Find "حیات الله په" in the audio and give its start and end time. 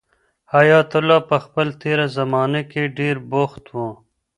0.53-1.37